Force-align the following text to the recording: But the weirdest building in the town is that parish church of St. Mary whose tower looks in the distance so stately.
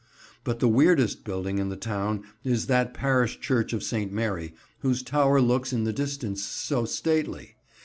But 0.43 0.57
the 0.59 0.67
weirdest 0.67 1.23
building 1.23 1.59
in 1.59 1.69
the 1.69 1.75
town 1.75 2.23
is 2.43 2.65
that 2.65 2.91
parish 2.91 3.39
church 3.39 3.71
of 3.71 3.83
St. 3.83 4.11
Mary 4.11 4.55
whose 4.79 5.03
tower 5.03 5.39
looks 5.39 5.71
in 5.73 5.83
the 5.83 5.93
distance 5.93 6.41
so 6.43 6.85
stately. 6.85 7.55